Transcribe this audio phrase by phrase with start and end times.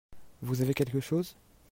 [0.41, 1.35] Vous avez quleque chose?